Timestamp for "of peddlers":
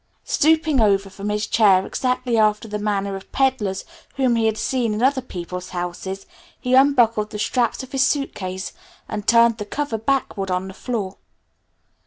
3.15-3.85